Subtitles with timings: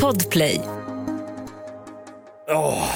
[0.00, 0.60] Podplay.
[2.50, 2.88] Åh,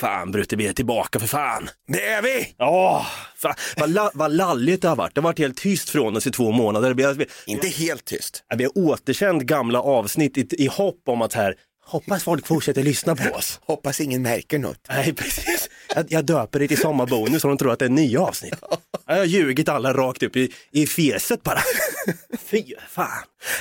[0.00, 1.68] fan Brutte, vi är tillbaka för fan.
[1.92, 2.54] Det är vi!
[2.58, 3.06] Åh,
[3.36, 3.54] fan.
[3.76, 5.14] Vad, la, vad lalligt det har varit.
[5.14, 6.94] Det har varit helt tyst från oss i två månader.
[6.94, 8.44] Vi har, vi, Inte helt tyst.
[8.56, 11.54] vi har återkänt gamla avsnitt i, i hopp om att här,
[11.84, 13.60] hoppas folk fortsätter lyssna på oss.
[13.64, 14.80] Hoppas ingen märker något.
[14.88, 15.68] Nej, precis.
[15.94, 18.54] Jag, jag döper det till sommarbonus så de tror att det är nya avsnitt.
[19.06, 21.58] Jag har ljugit alla rakt upp i, i feset bara.
[22.38, 23.06] Fy fan.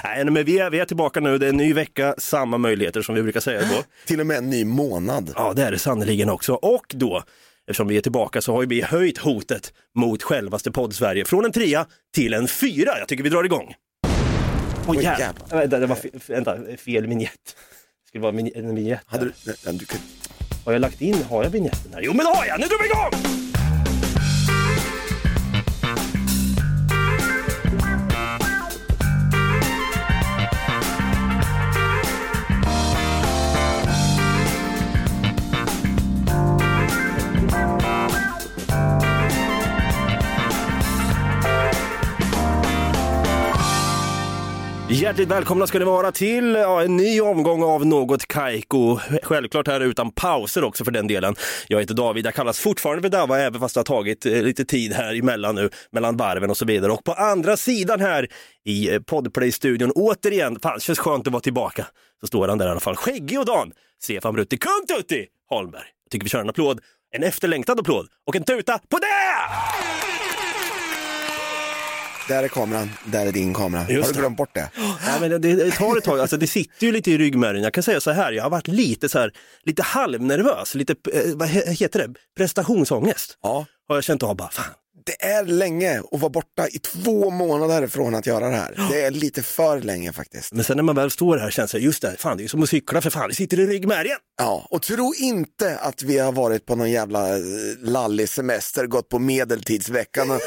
[0.04, 1.38] Nej, men vi är, vi är tillbaka nu.
[1.38, 3.84] Det är en ny vecka, samma möjligheter som vi brukar säga då.
[4.06, 5.34] Till och med en ny månad.
[5.36, 6.54] Ja, det är det sannerligen också.
[6.54, 7.24] Och då,
[7.68, 11.86] eftersom vi är tillbaka, så har vi höjt hotet mot självaste podd-Sverige från en trea
[12.16, 13.00] till en fyra.
[13.00, 13.74] Jag tycker vi drar igång.
[14.88, 15.20] Åh Oj, jävlar.
[15.20, 15.58] jävlar.
[15.58, 17.56] Vänta, det var fe- vänta, fel vignett.
[18.10, 19.02] Skulle vara en vignett.
[19.06, 20.00] Hade du, nej, du, kan-
[20.66, 22.02] Har jag lagt in, har jag vignetten här?
[22.02, 23.49] Jo men det har jag, nu drar vi igång!
[44.92, 49.00] Hjärtligt välkomna ska ni vara till ja, en ny omgång av Något Kaiko.
[49.24, 51.36] Självklart här utan pauser också för den delen.
[51.68, 54.66] Jag heter David, jag kallas fortfarande för Dava även fast det har tagit eh, lite
[54.66, 56.92] tid här emellan nu, mellan varven och så vidare.
[56.92, 58.28] Och på andra sidan här
[58.66, 61.86] i eh, Podplay-studion, återigen, fan känns skönt att vara tillbaka.
[62.22, 65.88] Så står han där i alla fall, skäggig och dan, Stefan Brutti, kung Tutti Holmberg.
[66.04, 66.80] Jag tycker vi kör en applåd,
[67.16, 70.19] en efterlängtad applåd och en tuta på det!
[72.30, 73.86] Där är kameran, där är din kamera.
[73.90, 74.70] Just har du glömt bort det?
[74.78, 77.64] Ja, men det, det tar ett tag, alltså det sitter ju lite i ryggmärgen.
[77.64, 79.32] Jag kan säga så här, jag har varit lite så här,
[79.64, 83.38] lite halvnervös, lite, eh, vad he- heter det, prestationsångest.
[83.44, 83.66] Ja.
[83.88, 84.66] Har jag känt av bara, fan.
[85.06, 88.88] Det är länge att vara borta i två månader från att göra det här.
[88.92, 90.54] Det är lite för länge faktiskt.
[90.54, 92.64] Men sen när man väl står här känns det, just det, fan det är som
[92.64, 94.18] att cykla för fan, det sitter i ryggmärgen.
[94.38, 97.44] Ja, och tro inte att vi har varit på någon jävla eh,
[97.82, 100.40] lallig semester, gått på medeltidsveckan och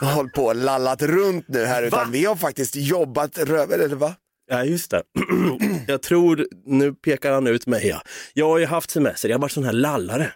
[0.14, 4.14] hållit på och lallat runt nu här, utan vi har faktiskt jobbat röver, eller va?
[4.50, 5.02] Ja, just det.
[5.86, 7.86] jag tror, nu pekar han ut mig.
[7.86, 8.02] Ja.
[8.34, 10.32] Jag har ju haft semester, jag har varit sån här lallare.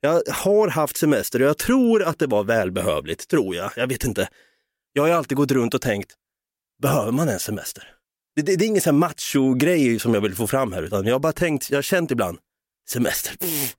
[0.00, 3.70] Jag har haft semester och jag tror att det var välbehövligt, tror jag.
[3.76, 4.28] Jag vet inte.
[4.92, 6.14] Jag har ju alltid gått runt och tänkt,
[6.82, 7.84] behöver man en semester?
[8.36, 11.06] Det, det, det är ingen sån här macho-grej som jag vill få fram här, utan
[11.06, 12.38] jag har bara tänkt, jag har känt ibland,
[12.88, 13.76] semester, pff,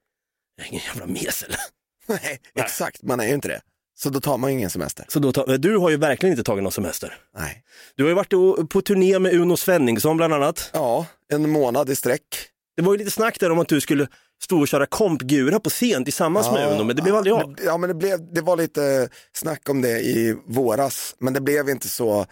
[0.56, 1.56] jag är ingen jävla mesel.
[2.08, 3.62] Nej, exakt, man är ju inte det.
[4.00, 5.06] Så då tar man ju ingen semester.
[5.08, 7.18] Så då tar, du har ju verkligen inte tagit någon semester.
[7.38, 7.64] Nej.
[7.96, 10.70] Du har ju varit på turné med Uno Svenningsson bland annat.
[10.74, 12.24] Ja, en månad i sträck.
[12.76, 14.08] Det var ju lite snack där om att du skulle
[14.44, 17.56] stå och köra kompgura på scen tillsammans med Uno, men det blev aldrig av.
[17.66, 21.69] Ja, men det, blev, det var lite snack om det i våras, men det blev
[21.69, 22.25] inte så.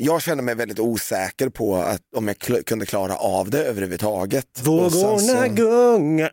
[0.00, 4.60] Jag kände mig väldigt osäker på att, om jag kl- kunde klara av det överhuvudtaget.
[4.62, 6.32] Vågorna så- gungar.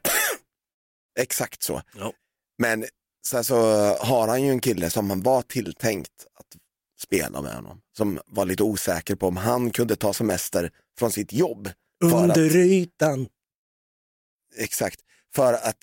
[1.19, 1.81] Exakt så.
[2.00, 2.13] Ja.
[2.58, 2.86] Men
[3.28, 3.56] sen så
[4.00, 6.46] har han ju en kille som han var tilltänkt att
[7.03, 7.81] spela med honom.
[7.98, 10.69] Som var lite osäker på om han kunde ta semester
[11.00, 11.69] från sitt jobb.
[12.03, 13.28] För att, Under ytan.
[14.57, 15.00] Exakt,
[15.35, 15.78] för att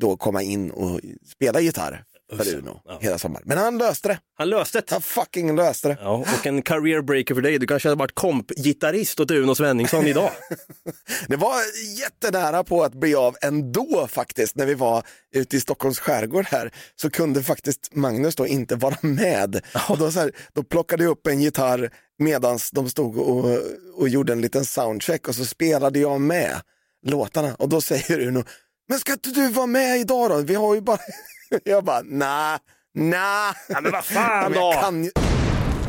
[0.00, 2.04] då komma in och spela gitarr
[2.36, 2.98] för Uno ja.
[3.00, 3.44] hela sommaren.
[3.46, 4.18] Men han löste det.
[4.38, 4.90] Han löste det.
[4.90, 5.98] Han fucking löste det.
[6.00, 7.58] Ja, och en career breaker för dig.
[7.58, 10.30] Du kanske hade varit kompgitarrist åt Uno Svenningsson idag.
[11.28, 11.54] Det var
[12.00, 14.56] jättenära på att bli av ändå faktiskt.
[14.56, 15.02] När vi var
[15.34, 19.60] ute i Stockholms skärgård här så kunde faktiskt Magnus då inte vara med.
[19.88, 23.58] Och då, så här, då plockade jag upp en gitarr medan de stod och,
[23.94, 26.60] och gjorde en liten soundcheck och så spelade jag med
[27.04, 27.54] låtarna.
[27.54, 28.44] Och då säger Uno,
[28.88, 30.36] men ska inte du vara med idag då?
[30.36, 30.98] Vi har ju bara...
[31.64, 32.58] Jag bara, nah,
[32.94, 33.54] nah.
[33.68, 34.80] Ja, men vad fan Ja, då?
[34.80, 35.10] kan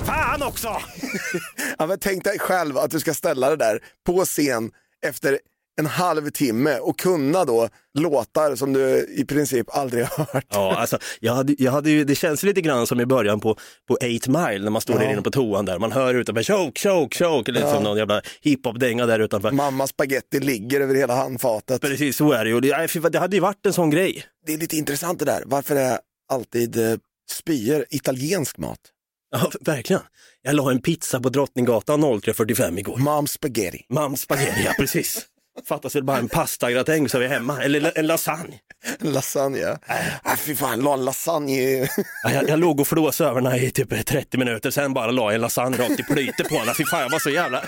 [0.06, 0.68] Fan också!
[1.78, 4.72] Ja, men tänk dig själv att du ska ställa det där på scen
[5.06, 5.40] efter
[5.78, 10.46] en halvtimme och kunna då låtar som du i princip aldrig har hört.
[10.50, 13.58] Ja, alltså, jag hade, jag hade ju, det känns lite grann som i början på,
[13.88, 15.80] på 8 Mile när man står där inne på toan där.
[15.80, 19.52] Man hör utanför choke, choke, choke, eller som någon jävla hiphop-dänga där utanför.
[19.52, 21.82] Mamma spaghetti ligger över hela handfatet.
[21.82, 22.60] Precis så är det ju.
[22.60, 24.26] Det, det hade ju varit en sån grej.
[24.46, 25.44] Det är lite intressant det där.
[25.46, 26.98] Varför är alltid eh,
[27.32, 28.80] spyor italiensk mat?
[29.32, 30.02] Ja, verkligen.
[30.42, 32.98] Jag la en pizza på Drottninggatan 03.45 igår.
[32.98, 33.86] Mom spaghetti.
[33.90, 35.28] Mam spaghetti, ja precis.
[35.68, 38.60] Fattas väl bara en pastagratäng så är vi hemma, eller en lasagne.
[39.00, 39.78] Lasagne.
[40.26, 41.82] Äh, fy fan, la en lasagne.
[42.24, 45.24] Ja, Jag, jag låg och flåsade över här i typ 30 minuter, sen bara la
[45.24, 46.76] jag en lasagne rakt i plytet på den.
[46.76, 47.62] Fy fan, jag var så jävla...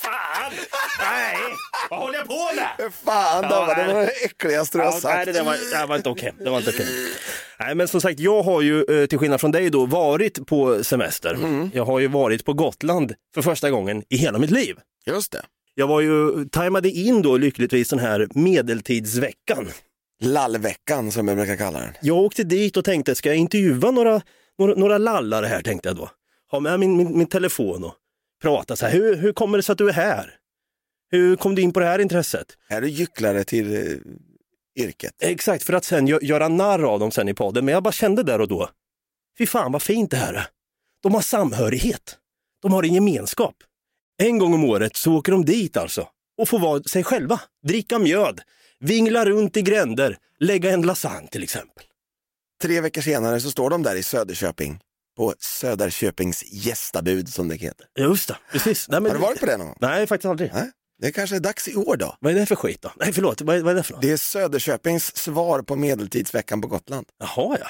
[0.00, 0.52] Fan!
[1.00, 1.36] Nej!
[1.90, 2.92] Vad håller jag på med?
[3.04, 5.26] Fan, det var det, var det äckligaste du har Ja, sagt.
[5.26, 6.32] nej, det, var, det var inte okej.
[6.38, 6.86] Det var inte okej.
[7.60, 10.84] Nej, men som sagt, jag har ju eh, till skillnad från dig då varit på
[10.84, 11.38] semester.
[11.72, 14.76] Jag har ju varit på Gotland för första gången i hela mitt liv.
[15.06, 15.42] Just det.
[15.78, 19.68] Jag var ju, tajmade in då lyckligtvis den här medeltidsveckan.
[20.22, 21.92] Lallveckan som jag brukar kalla den.
[22.02, 24.22] Jag åkte dit och tänkte, ska jag intervjua några,
[24.58, 26.10] några, några lallare här tänkte jag då.
[26.50, 27.94] Ha med min, min, min telefon och
[28.42, 30.34] prata så här, hur, hur kommer det sig att du är här?
[31.10, 32.46] Hur kom du in på det här intresset?
[32.68, 35.14] Är du gycklare till eh, yrket?
[35.18, 37.64] Exakt, för att sen gö göra narr av dem sen i podden.
[37.64, 38.68] Men jag bara kände där och då,
[39.38, 40.46] fy fan vad fint det här är.
[41.02, 42.18] De har samhörighet.
[42.62, 43.54] De har en gemenskap.
[44.18, 46.08] En gång om året så åker de dit alltså
[46.38, 47.40] och får vara sig själva.
[47.66, 48.40] Dricka mjöd,
[48.80, 51.84] vingla runt i gränder, lägga en lasagne till exempel.
[52.62, 54.80] Tre veckor senare så står de där i Söderköping
[55.16, 57.86] på Söderköpings gästabud som det heter.
[57.98, 58.88] Just det, precis.
[58.88, 59.10] Nej, men...
[59.10, 59.76] Har du varit på det någon gång?
[59.80, 60.50] Nej, faktiskt aldrig.
[60.54, 60.70] Nej.
[60.98, 62.16] Det kanske är dags i år då.
[62.20, 62.92] Vad är det för skit då?
[62.96, 64.02] Nej, förlåt, vad är, vad är det för något?
[64.02, 67.06] Det är Söderköpings svar på medeltidsveckan på Gotland.
[67.18, 67.68] Jaha, ja.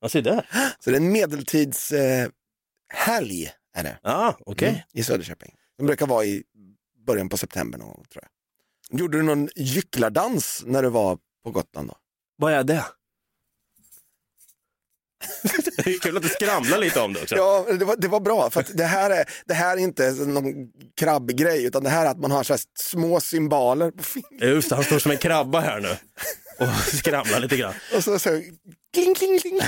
[0.00, 0.08] Ja.
[0.08, 0.48] Se där.
[0.80, 3.98] Så det är en medeltidshelg eh, är det.
[4.02, 4.68] Ja, okej.
[4.68, 5.54] Mm, I Söderköping.
[5.78, 6.42] De brukar vara i
[7.06, 8.30] början på september någon gång tror jag.
[9.00, 11.96] Gjorde du någon gycklardans när du var på Gotland då?
[12.36, 12.84] Vad är det?
[15.76, 17.36] det är kul att du skramlar lite om det också.
[17.36, 20.10] Ja, det var, det var bra för att det här är, det här är inte
[20.10, 24.48] någon krabbgrej utan det här är att man har så här små symboler på fingret.
[24.48, 25.96] Just det, han står som en krabba här nu
[26.58, 27.74] och skramlar lite grann.
[27.96, 28.28] Och så, så
[28.94, 29.58] kling, kling, kling.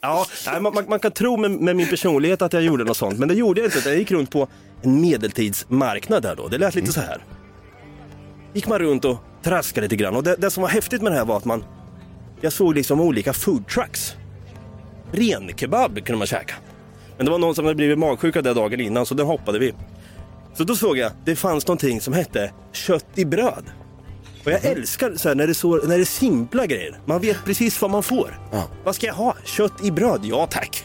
[0.00, 3.18] Ja, nej, man, man, kan tro med, med min personlighet att jag gjorde något sånt,
[3.18, 3.88] men det gjorde jag inte.
[3.88, 4.48] Jag gick runt på
[4.82, 6.48] en medeltidsmarknad där då.
[6.48, 7.24] Det lät lite så här.
[8.52, 11.18] Gick man runt och traskade lite grann och det, det som var häftigt med det
[11.18, 11.64] här var att man,
[12.40, 14.14] jag såg liksom olika food trucks.
[15.12, 16.54] Renkebab kunde man käka.
[17.16, 19.74] Men det var någon som hade blivit magsjuk det dagen innan så den hoppade vi.
[20.54, 23.64] Så då såg jag, det fanns någonting som hette kött i bröd.
[24.46, 26.98] Och jag älskar så här, när, det så, när det är simpla grejer.
[27.04, 28.40] Man vet precis vad man får.
[28.52, 28.68] Ja.
[28.84, 29.36] Vad ska jag ha?
[29.44, 30.20] Kött i bröd?
[30.24, 30.84] Ja tack.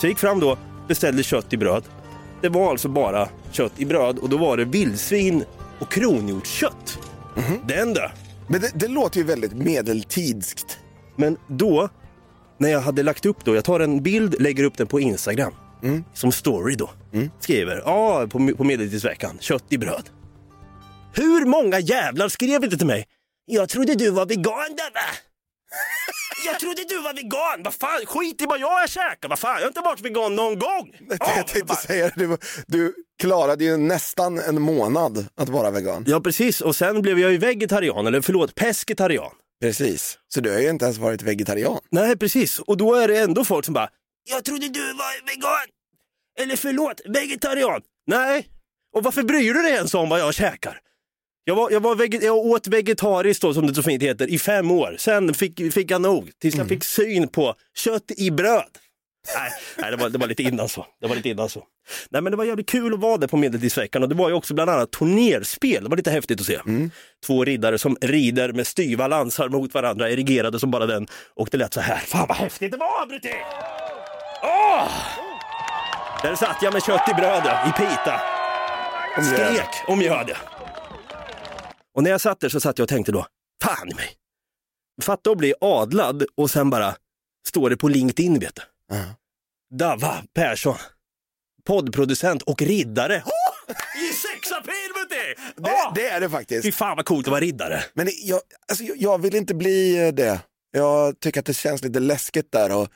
[0.00, 0.58] Så jag gick fram då,
[0.88, 1.84] beställde kött i bröd.
[2.42, 5.44] Det var alltså bara kött i bröd och då var det vildsvin
[5.78, 6.98] och kronhjortskött.
[7.68, 8.10] Den då.
[8.48, 10.78] Men det, det låter ju väldigt medeltidskt.
[11.16, 11.88] Men då,
[12.58, 15.52] när jag hade lagt upp då, jag tar en bild, lägger upp den på Instagram.
[16.14, 16.90] Som story då.
[17.40, 20.02] Skriver, ja på, på medeltidsveckan, kött i bröd.
[21.16, 23.06] Hur många jävlar skrev inte till mig?
[23.46, 24.44] Jag trodde du var vegan
[24.76, 25.00] Dabbe.
[26.46, 27.62] Jag trodde du var vegan.
[27.64, 29.28] Vad fan, skit i vad jag käkar.
[29.28, 30.94] Vad fan, jag har inte varit vegan någon gång.
[31.08, 32.36] Jag Ja, tänkte säga det, du,
[32.66, 36.04] du klarade ju nästan en månad att vara vegan.
[36.06, 39.30] Ja precis, och sen blev jag ju vegetarian, eller förlåt, pescetarian.
[39.60, 41.78] Precis, så du har ju inte ens varit vegetarian.
[41.90, 43.88] Nej precis, och då är det ändå folk som bara
[44.30, 45.66] Jag trodde du var vegan.
[46.40, 47.80] Eller förlåt, vegetarian.
[48.06, 48.46] Nej,
[48.96, 50.80] och varför bryr du dig ens om vad jag käkar?
[51.48, 54.38] Jag, var, jag, var veget, jag åt vegetariskt då, som det så fint heter, i
[54.38, 54.96] fem år.
[54.98, 58.64] Sen fick, fick jag nog, tills jag fick syn på kött i bröd.
[59.36, 60.86] Nej, nej det, var, det var lite innan så.
[61.00, 61.62] Det var lite innan så.
[62.10, 64.34] Nej men det var jävligt kul att vara där på Medeltidsveckan och det var ju
[64.34, 65.82] också bland annat turnerspel.
[65.84, 66.58] Det var lite häftigt att se.
[67.26, 71.06] Två riddare som rider med styva lansar mot varandra, erigerade som bara den.
[71.34, 71.96] Och det lät så här.
[71.96, 73.32] Fan vad häftigt det var Brutti!
[74.42, 74.88] Åh!
[76.22, 78.20] Där satt jag med kött i brödet, i pita.
[79.18, 79.68] Om det är- Skrek
[81.96, 83.26] och när jag satt där så satt jag och tänkte då,
[83.62, 84.08] fan i mig.
[85.02, 86.96] Fatta att bli adlad och sen bara
[87.48, 88.62] står det på LinkedIn vet du.
[88.96, 89.04] Ja.
[89.78, 90.76] Dava Persson,
[91.66, 93.22] poddproducent och riddare.
[93.26, 93.74] Oh!
[94.08, 95.34] I sexapil vet du!
[95.62, 95.92] Det, Åh!
[95.94, 96.62] det är det faktiskt.
[96.64, 97.82] Fy fan vad coolt att vara riddare.
[97.94, 100.40] Men jag, alltså, jag- vill inte bli det.
[100.70, 102.88] Jag tycker att det känns lite läskigt där och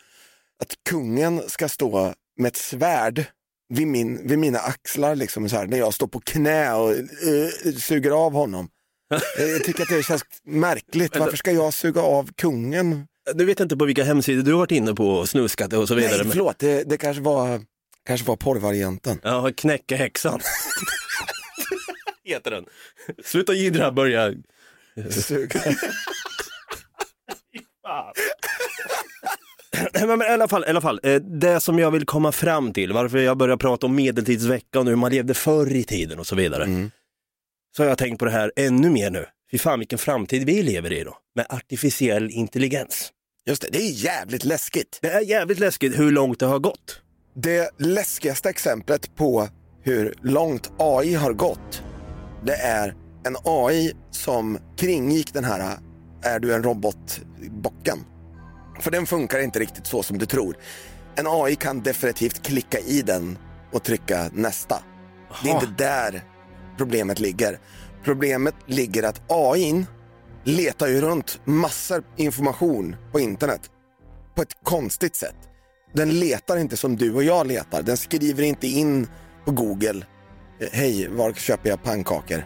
[0.63, 3.25] att kungen ska stå med ett svärd
[3.69, 7.73] vid, min, vid mina axlar liksom så här, när jag står på knä och eh,
[7.79, 8.69] suger av honom.
[9.11, 11.17] Eh, jag tycker att det känns märkligt.
[11.17, 13.07] Varför ska jag suga av kungen?
[13.35, 15.95] Du vet inte på vilka hemsidor du har varit inne på och snuskat och så
[15.95, 16.23] vidare.
[16.23, 17.61] Nej, förlåt, det, det kanske var,
[18.07, 19.21] kanske var porrvarianten.
[19.23, 20.41] Ja, knäcka häxan.
[22.25, 22.65] Heter den.
[23.25, 24.35] Sluta jiddra, börja.
[25.11, 25.61] Suga.
[29.93, 32.73] Men, men i alla fall, i alla fall eh, det som jag vill komma fram
[32.73, 36.27] till, varför jag börjar prata om medeltidsveckan och hur man levde förr i tiden och
[36.27, 36.65] så vidare.
[36.65, 36.91] Mm.
[37.77, 39.27] Så har jag tänkt på det här ännu mer nu.
[39.51, 43.13] Fy fan vilken framtid vi lever i då, med artificiell intelligens.
[43.47, 44.99] Just det, det är jävligt läskigt.
[45.03, 47.03] Det är jävligt läskigt hur långt det har gått.
[47.35, 49.49] Det läskigaste exemplet på
[49.83, 51.83] hur långt AI har gått,
[52.45, 52.95] det är
[53.27, 55.79] en AI som kringgick den här
[56.23, 57.99] är du en robot-bocken.
[58.81, 60.57] För den funkar inte riktigt så som du tror.
[61.17, 63.39] En AI kan definitivt klicka i den
[63.73, 64.83] och trycka nästa.
[65.43, 66.23] Det är inte där
[66.81, 67.59] problemet ligger.
[68.05, 69.87] Problemet ligger att AI
[70.45, 73.61] letar ju runt massor information på internet
[74.35, 75.37] på ett konstigt sätt.
[75.95, 77.83] Den letar inte som du och jag letar.
[77.83, 79.09] Den skriver inte in
[79.45, 80.05] på Google
[80.73, 82.45] hej, var köper jag pannkakor?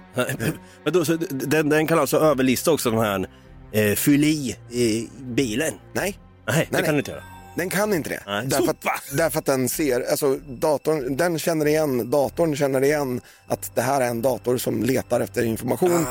[0.85, 3.29] Men då, så, den, den kan alltså överlista också den här
[3.73, 5.73] eh, fyll i eh, bilen?
[5.93, 6.85] Nej, Nej, det nej.
[6.85, 7.23] kan du inte göra.
[7.55, 8.23] Den kan inte det.
[8.27, 8.47] Nej.
[8.47, 13.75] Därför, att, därför att den ser, alltså datorn, den känner igen, datorn känner igen att
[13.75, 16.07] det här är en dator som letar efter information.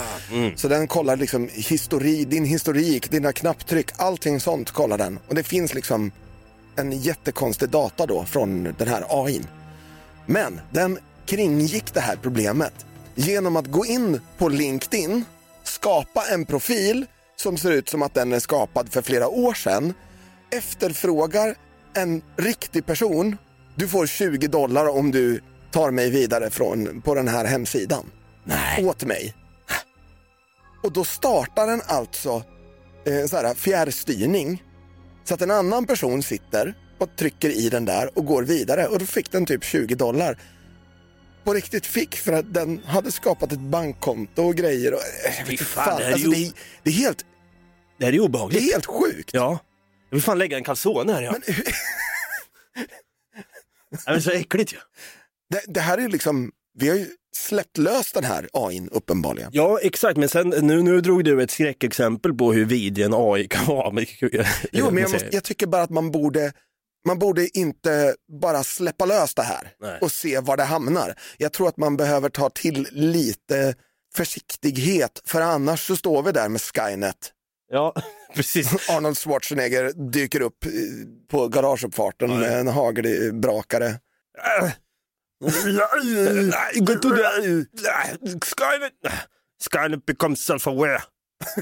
[0.55, 5.19] Så den kollar liksom histori, din historik, dina knapptryck, allting sånt kollar den.
[5.27, 6.11] Och det finns liksom
[6.75, 9.47] en jättekonstig data då från den här AIn.
[10.25, 12.73] Men den kringgick det här problemet
[13.15, 15.25] genom att gå in på LinkedIn,
[15.63, 19.93] skapa en profil som ser ut som att den är skapad för flera år sedan,
[20.57, 21.55] efterfrågar
[21.95, 23.37] en riktig person.
[23.75, 25.41] Du får 20 dollar om du
[25.71, 28.05] tar mig vidare från, på den här hemsidan.
[28.43, 28.85] Nej.
[28.85, 29.33] Åt mig.
[30.83, 32.43] Och då startar den alltså
[33.05, 34.63] eh, så här, fjärrstyrning
[35.23, 38.99] så att en annan person sitter och trycker i den där och går vidare och
[38.99, 40.39] då fick den typ 20 dollar.
[41.43, 44.93] På riktigt fick för att den hade skapat ett bankkonto och grejer.
[44.93, 46.51] Och, eh, jag vet fan, fan, det är alltså, ju- det, är,
[46.83, 47.17] det, är helt,
[47.99, 48.73] Det här är det är obehagligt.
[48.73, 49.29] helt sjukt.
[49.33, 49.59] Ja.
[50.13, 51.21] Jag vill fan lägga en calzone här.
[51.21, 51.31] Ja.
[51.31, 51.41] Men,
[54.05, 54.77] Det är så äckligt ju.
[55.49, 59.49] det, det här är ju liksom, vi har ju släppt lös den här AIn uppenbarligen.
[59.53, 60.17] Ja, exakt.
[60.17, 63.91] Men sen, nu, nu drog du ett skräckexempel på hur vidrig en AI kan vara.
[63.91, 64.05] Men,
[64.71, 66.53] Jo, men jag, måste, jag tycker bara att man borde,
[67.07, 69.97] man borde inte bara släppa lös det här Nej.
[70.01, 71.15] och se var det hamnar.
[71.37, 73.75] Jag tror att man behöver ta till lite
[74.15, 77.31] försiktighet, för annars så står vi där med Skynet.
[77.71, 77.93] Ja,
[78.35, 78.89] precis.
[78.89, 80.71] Arnold Schwarzenegger dyker upp eh,
[81.31, 83.99] på garageuppfarten med en hagelbrakare.
[89.71, 90.05] Skynet...
[90.05, 91.01] Becomes self-aware.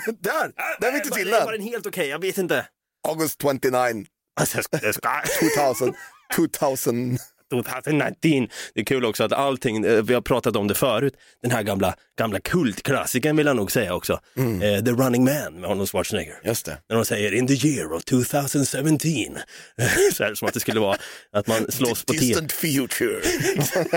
[0.19, 1.51] Där, där är vi inte till Var den.
[1.51, 2.07] den helt okej?
[2.07, 2.67] Jag vet inte.
[3.07, 4.05] August 29,
[4.39, 5.49] Alltså, Sky...
[5.55, 5.93] 2000.
[6.35, 7.17] 2000.
[7.51, 8.47] 2019.
[8.73, 11.63] Det är kul också att allting, eh, vi har pratat om det förut, den här
[11.63, 14.19] gamla, gamla kultklassikern vill jag nog säga också.
[14.37, 16.35] Eh, The Running Man med Arnold Schwarzenegger.
[16.43, 16.77] Just det.
[16.89, 18.65] När de säger in the year of 2017.
[20.13, 20.97] Så här, som att det skulle vara
[21.31, 22.13] att man slåss på.
[22.13, 23.21] Distant future.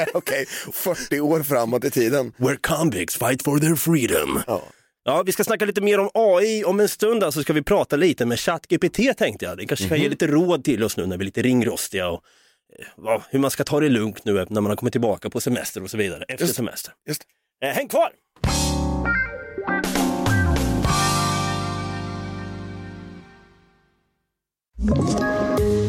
[0.14, 2.32] Okej, 40 år framåt i tiden.
[2.36, 4.42] Where convicts fight for their freedom.
[4.46, 4.62] Ja.
[5.06, 7.62] Ja, vi ska snacka lite mer om AI om en stund, så alltså ska vi
[7.62, 9.58] prata lite med ChatGPT tänkte jag.
[9.58, 12.20] Det kanske kan ge lite råd till oss nu när vi är lite ringrostiga och
[13.30, 15.90] hur man ska ta det lugnt nu när man har kommit tillbaka på semester och
[15.90, 16.92] så vidare, efter Just- semester.
[17.08, 17.22] Just
[17.64, 18.10] Eh, häng kvar!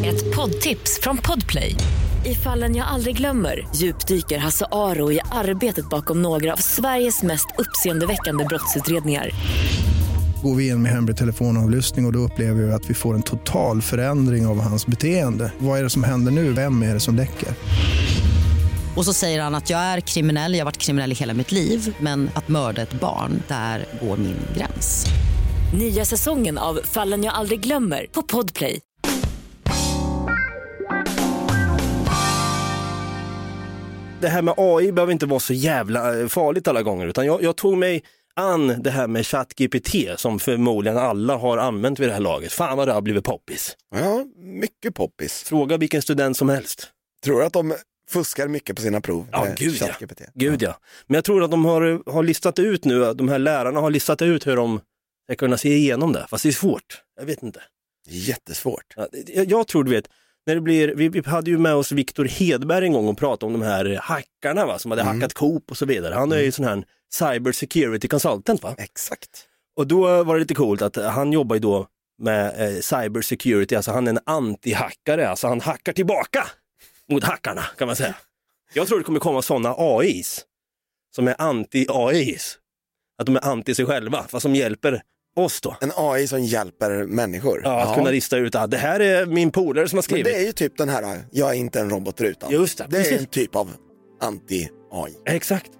[0.05, 1.75] Ett poddtips från Podplay.
[2.25, 7.47] I fallen jag aldrig glömmer djupdyker Hasse Aro i arbetet bakom några av Sveriges mest
[7.57, 9.29] uppseendeväckande brottsutredningar.
[10.45, 13.21] Går vi in med hemlig telefonavlyssning och, och då upplever vi att vi får en
[13.21, 15.51] total förändring av hans beteende.
[15.57, 16.53] Vad är det som händer nu?
[16.53, 17.49] Vem är det som läcker?
[18.95, 21.51] Och så säger han att jag är kriminell, jag har varit kriminell i hela mitt
[21.51, 25.05] liv men att mörda ett barn, där går min gräns.
[25.79, 28.79] Nya säsongen av Fallen jag aldrig glömmer på Podplay.
[34.21, 37.43] Det här med AI behöver inte vara så jävla eh, farligt alla gånger, utan jag,
[37.43, 38.03] jag tog mig
[38.35, 42.51] an det här med ChatGPT som förmodligen alla har använt vid det här laget.
[42.51, 43.77] Fan vad det har blivit poppis.
[43.95, 45.43] Ja, mycket poppis.
[45.43, 46.87] Fråga vilken student som helst.
[47.23, 47.75] Tror du att de
[48.09, 49.27] fuskar mycket på sina prov?
[49.31, 49.87] Ja, gud ja.
[50.33, 50.79] Gud ja.
[51.07, 54.21] Men jag tror att de har, har listat ut nu, de här lärarna har listat
[54.21, 54.79] ut hur de
[55.27, 56.25] ska kunna se igenom det.
[56.29, 57.01] Fast det är svårt.
[57.19, 57.61] Jag vet inte.
[58.07, 58.93] Jättesvårt.
[58.95, 60.09] Ja, Jag, jag tror du vet,
[60.45, 63.53] när det blir, vi, vi hade ju med oss Viktor Hedberg en gång och pratade
[63.53, 66.13] om de här hackarna va, som hade hackat Coop och så vidare.
[66.13, 66.83] Han är ju sån här
[67.13, 68.75] cyber security consultant va.
[68.77, 69.47] Exakt.
[69.75, 71.87] Och då var det lite coolt att han jobbar ju då
[72.17, 76.47] med eh, cyber security, alltså han är en anti-hackare, alltså han hackar tillbaka
[77.11, 78.15] mot hackarna kan man säga.
[78.73, 80.45] Jag tror det kommer komma sådana AIs
[81.15, 82.57] som är anti-AIs.
[83.17, 85.01] Att de är anti sig själva, fast som hjälper
[85.35, 85.75] oss då.
[85.81, 87.61] En AI som hjälper människor.
[87.63, 90.25] Ja, att kunna lista ut att det här är min polare som har Men skrivit.
[90.25, 92.51] det är ju typ den här, jag är inte en robot rutan.
[92.51, 93.69] Just det, det är en typ av
[94.21, 95.11] anti-AI.
[95.25, 95.71] Exakt.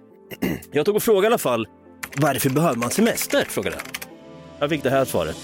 [0.72, 1.66] Jag tog och frågade i alla fall,
[2.16, 3.44] varför behöver man semester?
[3.48, 3.84] Frågade jag.
[4.58, 5.36] Jag fick det här svaret.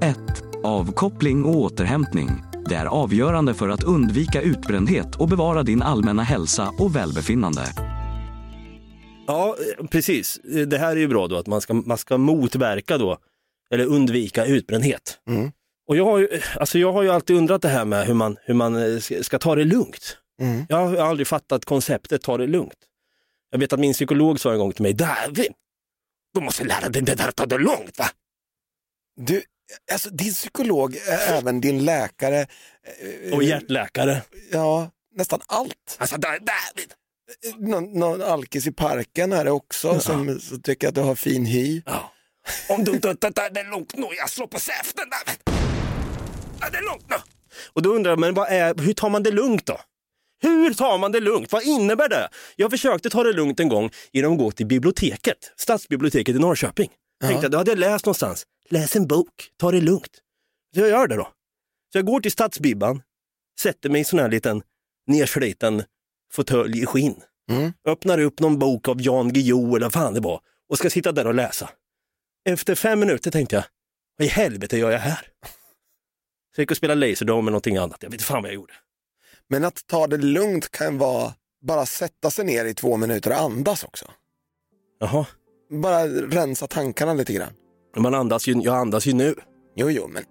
[0.00, 0.16] 1.
[0.64, 2.30] Avkoppling och återhämtning.
[2.68, 7.62] Det är avgörande för att undvika utbrändhet och bevara din allmänna hälsa och välbefinnande.
[9.26, 9.56] Ja,
[9.90, 10.40] precis.
[10.66, 13.18] Det här är ju bra då, att man ska, man ska motverka då,
[13.70, 15.18] eller undvika utbrändhet.
[15.28, 15.52] Mm.
[15.88, 18.36] Och jag har, ju, alltså jag har ju alltid undrat det här med hur man,
[18.44, 20.18] hur man eh, ska, ta det lugnt.
[20.40, 20.66] Mm.
[20.68, 22.78] Jag har aldrig fattat konceptet ta det lugnt.
[23.50, 25.52] Jag vet att min psykolog sa en gång till mig, David,
[26.34, 28.06] du måste lära dig det där att ta det lugnt va?
[29.16, 29.42] Du,
[29.92, 32.46] alltså din psykolog är även din läkare.
[33.22, 34.22] eh, Och hjärtläkare.
[34.52, 35.96] Ja, nästan allt.
[35.98, 36.92] Alltså Da- David,
[37.58, 41.46] någon, någon alkis i parken är det också som, som tycker att du har fin
[41.46, 41.82] hy.
[42.68, 45.34] Om du inte tar det lugnt nu, jag slår på säften där.
[46.60, 47.16] Ja, det är lugnt nu.
[47.72, 49.80] Och då undrar jag, men vad är, hur tar man det lugnt då?
[50.42, 51.52] Hur tar man det lugnt?
[51.52, 52.28] Vad innebär det?
[52.56, 56.90] Jag försökte ta det lugnt en gång genom att gå till biblioteket, stadsbiblioteket i Norrköping.
[57.22, 60.20] Tänkte att hade jag läst någonstans, läs en bok, ta det lugnt.
[60.74, 61.28] Så jag gör det då.
[61.92, 63.02] Så jag går till stadsbibban,
[63.60, 64.62] sätter mig i sån här liten
[65.06, 65.82] nersliten
[66.34, 67.16] fåtölj i skinn.
[67.50, 67.72] Mm.
[67.88, 71.12] Öppnar upp någon bok av Jan Guillou eller vad fan det var och ska sitta
[71.12, 71.70] där och läsa.
[72.48, 73.64] Efter fem minuter tänkte jag,
[74.18, 75.28] vad i helvete gör jag här?
[76.54, 78.54] Så jag gick och spelade Laserdome eller någonting annat, jag vet inte fan vad jag
[78.54, 78.72] gjorde.
[79.48, 81.34] Men att ta det lugnt kan vara
[81.66, 84.10] bara sätta sig ner i två minuter och andas också.
[85.00, 85.26] Jaha,
[85.70, 87.52] Bara rensa tankarna lite grann.
[87.96, 89.34] man andas ju, jag andas ju nu.
[89.76, 90.24] Jo, jo, men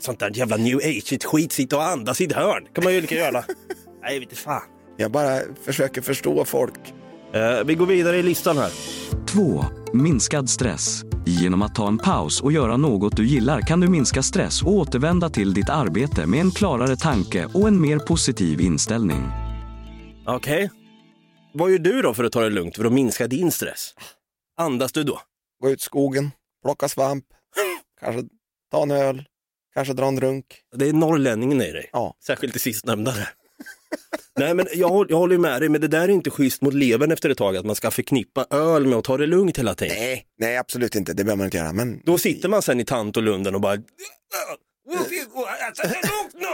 [0.00, 3.00] Sånt där jävla new age skit, sitta och andas i ett hörn, kan man ju
[3.00, 3.44] lika göra.
[4.04, 4.62] Nej, inte fan.
[4.96, 6.94] jag bara försöker förstå folk.
[7.32, 8.70] Eh, vi går vidare i listan här.
[9.26, 9.64] 2.
[9.92, 11.02] Minskad stress.
[11.26, 14.72] Genom att ta en paus och göra något du gillar kan du minska stress och
[14.72, 19.22] återvända till ditt arbete med en klarare tanke och en mer positiv inställning.
[20.26, 20.70] Okej.
[21.54, 23.94] Vad gör du då för att ta det lugnt, för att minska din stress?
[24.56, 25.20] Andas du då?
[25.62, 26.30] Gå ut i skogen,
[26.64, 27.24] plocka svamp,
[28.00, 28.22] kanske
[28.70, 29.24] ta en öl,
[29.74, 30.46] kanske dra en runk.
[30.76, 31.90] Det är norrlänningen i dig.
[31.92, 32.16] Ja.
[32.26, 33.10] Särskilt det sistnämnda.
[33.12, 33.28] där.
[34.38, 37.12] Nej men jag, jag håller med dig, men det där är inte schysst mot levern
[37.12, 39.96] efter ett tag, att man ska förknippa öl med att ta det lugnt hela tiden.
[39.98, 41.72] Nej, nej absolut inte, det behöver man inte göra.
[41.72, 43.72] Men Då sitter man sen i Tantolunden och bara...
[43.72, 43.82] "Alltså,
[45.82, 46.46] det lugnt nu!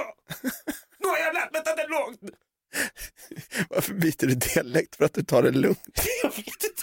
[0.98, 2.36] Nu har jag lärt mig att det lugnt!
[3.70, 5.78] varför byter du dialekt för att du tar det lugnt?
[6.22, 6.82] Jag vet inte.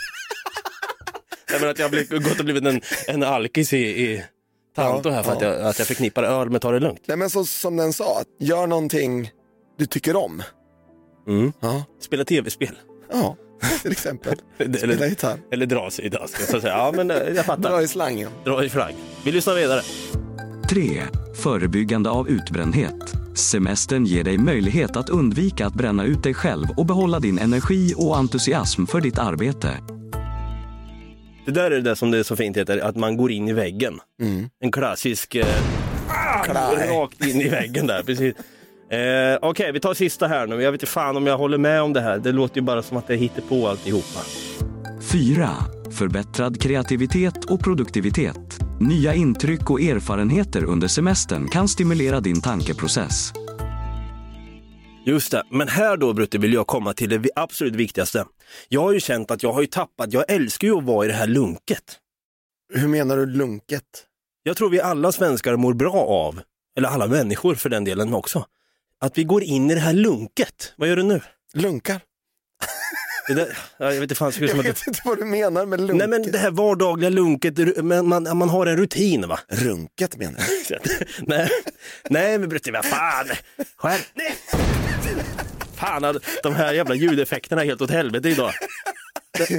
[1.51, 4.23] Nej, men att jag har blivit, gått och blivit en, en alkis i, i
[4.75, 7.01] Tanto här för att, Ja, jag, att jag förknippar öl med ta det lugnt.
[7.05, 9.31] Nej men så, som den sa, att gör någonting
[9.77, 10.43] du tycker om.
[11.27, 11.53] Mm.
[11.59, 12.75] Ja, Spela tv-spel.
[13.11, 13.37] ja
[13.81, 14.35] till exempel.
[14.57, 16.45] Eller, Spela gitarr, eller dra sig i dasken.
[16.45, 16.77] Så att säga.
[16.77, 17.69] Ja men eh, jag fattar.
[17.69, 18.29] dra i slangen.
[18.45, 18.95] Dra i flagg.
[19.25, 19.81] Vi lyssnar vidare.
[20.69, 21.01] 3.
[21.35, 23.13] Förebyggande av utbrändhet.
[23.35, 27.93] Semestern ger dig möjlighet att undvika att bränna ut dig själv och behålla din energi
[27.97, 29.69] och entusiasm för ditt arbete.
[31.45, 33.99] Det där är det som det så fint heter, att man går in i väggen.
[34.21, 34.49] Mm.
[34.59, 35.35] En klassisk...
[35.35, 35.45] Eh,
[36.43, 36.89] Klaj.
[36.89, 38.35] rakt in i väggen där, precis.
[38.89, 40.61] Eh, Okej, vi tar sista här nu.
[40.61, 42.17] Jag vet inte fan om jag håller med om det här.
[42.19, 44.19] Det låter ju bara som att det hittar på alltihopa.
[45.11, 45.49] 4.
[45.91, 48.59] Förbättrad kreativitet och produktivitet.
[48.79, 53.33] Nya intryck och erfarenheter under semestern kan stimulera din tankeprocess.
[55.05, 58.25] Just det, men här då Brutte vill jag komma till det vi- absolut viktigaste.
[58.69, 61.07] Jag har ju känt att jag har ju tappat, jag älskar ju att vara i
[61.07, 61.83] det här lunket.
[62.73, 63.83] Hur menar du lunket?
[64.43, 66.39] Jag tror vi alla svenskar mår bra av,
[66.77, 68.45] eller alla människor för den delen också,
[69.05, 70.73] att vi går in i det här lunket.
[70.75, 71.21] Vad gör du nu?
[71.53, 72.01] Lunkar?
[73.27, 75.65] Det där, ja, jag vet inte fan, Jag som att vet inte vad du menar
[75.65, 75.97] med lunket.
[75.97, 79.39] Nej men det här vardagliga lunket, men man, man har en rutin va?
[79.47, 80.79] Runket menar jag.
[81.27, 81.49] nej,
[82.09, 83.25] nej men Brutte, vad fan,
[83.77, 84.27] skärpning!
[85.75, 88.51] Fan, de här jävla ljudeffekterna är helt åt helvete idag.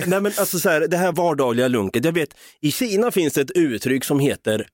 [0.07, 3.41] Nej men alltså så här, det här vardagliga lunket, jag vet i Kina finns det
[3.41, 4.67] ett uttryck som heter,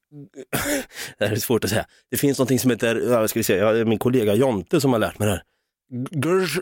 [1.18, 3.84] det här är svårt att säga, det finns någonting som heter, vad ska vi säga,
[3.84, 5.42] min kollega Jonte som har lärt mig det här.
[6.10, 6.60] Gurj.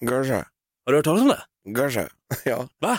[0.00, 0.36] Gurja.
[0.86, 1.42] Har du hört talas om det?
[1.68, 2.08] Gurja.
[2.44, 2.68] Ja.
[2.80, 2.98] Va?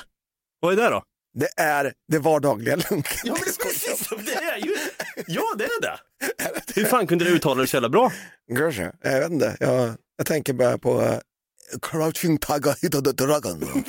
[0.60, 1.04] Vad är det då?
[1.34, 3.22] Det är det vardagliga lunket.
[3.24, 4.76] Ja, men det, är precis, det är ju,
[5.28, 5.98] ja det är det.
[6.76, 8.12] Hur fan kunde du uttala det så jävla bra?
[8.52, 8.94] Gurja.
[9.02, 9.58] Jag vet inte.
[9.60, 11.20] Jag, jag tänker bara på uh,
[11.82, 13.84] Crouching Tiger Hit the Dragon.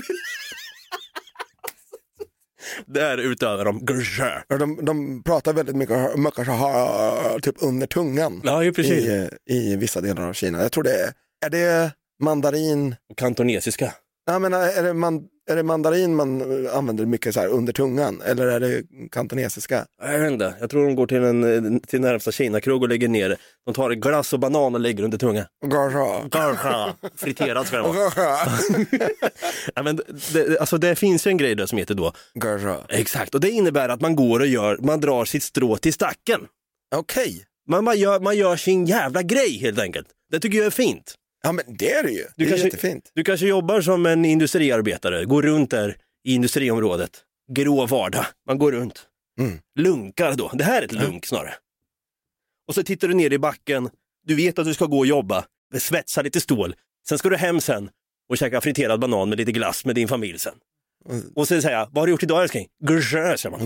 [2.86, 4.44] Där utövar de grrr.
[4.58, 6.18] de, de pratar väldigt mycket,
[6.52, 9.04] här, typ under tungan Ja, ju precis.
[9.04, 10.62] i, i vissa delar av Kina.
[10.62, 11.12] Jag tror det är,
[11.46, 13.94] är det mandarin, Och kantonesiska.
[14.30, 18.22] Nej, men är, det man, är det mandarin man använder mycket så här under tungan
[18.26, 19.87] eller är det kantonesiska?
[20.02, 23.28] Jag vet inte, jag tror de går till, en, till närmsta Kina-krog och lägger ner
[23.28, 23.37] det.
[23.66, 25.44] De tar glass och banan och lägger under tungan.
[25.66, 26.28] Gurja.
[26.30, 26.92] Grrr.
[27.16, 28.11] Friterad ska den vara.
[29.74, 30.00] Ja, men
[30.32, 32.80] det, alltså det finns ju en grej där som heter då, Gurja.
[32.88, 36.40] exakt, och det innebär att man går och gör, man drar sitt strå till stacken.
[36.94, 40.06] Okej, Man, man, gör, man gör sin jävla grej helt enkelt.
[40.32, 41.14] Det tycker jag är fint.
[41.46, 42.22] Ja men det är det ju.
[42.22, 43.11] Du det är kanske- jättefint.
[43.14, 47.11] Du kanske jobbar som en industriarbetare, går runt där i industriområdet.
[47.52, 49.06] Grå vardag, man går runt.
[49.40, 49.59] Mm.
[49.78, 51.54] Lunkar då, det här är ett lunk snarare.
[52.68, 53.90] Och så tittar du ner i backen,
[54.26, 55.44] du vet att du ska gå och jobba,
[55.78, 56.74] svetsa lite stål.
[57.09, 57.90] Sen ska du hem sen
[58.28, 60.54] och käka friterad banan med lite glass med din familj sen.
[61.35, 62.66] Och sen säga, vad har du gjort idag älskling?
[62.85, 63.61] Grrrr, säger man.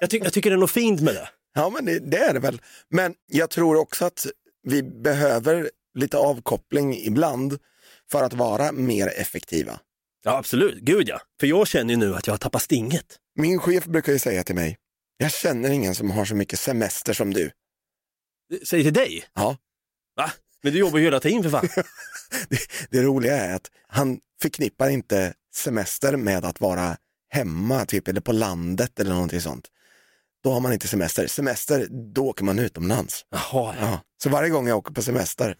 [0.00, 1.28] Jag, ty- jag tycker det är något fint med det.
[1.54, 2.60] Ja men det, det är det väl.
[2.90, 4.26] Men jag tror också att
[4.68, 7.58] vi behöver lite avkoppling ibland
[8.10, 9.80] för att vara mer effektiva.
[10.22, 10.78] Ja, absolut.
[10.78, 11.20] Gud ja.
[11.40, 13.16] För jag känner ju nu att jag har tappat stinget.
[13.34, 14.78] Min chef brukar ju säga till mig,
[15.16, 17.50] jag känner ingen som har så mycket semester som du.
[18.64, 19.24] Säg till dig?
[19.34, 19.56] Ja.
[20.16, 20.30] Va?
[20.62, 21.68] Men du jobbar ju hela tiden för fan.
[22.48, 22.58] Det,
[22.90, 26.96] det roliga är att han förknippar inte semester med att vara
[27.28, 29.68] hemma, typ, eller på landet eller någonting sånt.
[30.44, 31.26] Då har man inte semester.
[31.26, 33.24] Semester, då åker man utomlands.
[33.30, 33.86] Jaha, ja.
[33.86, 34.00] Ja.
[34.22, 35.56] Så varje gång jag åker på semester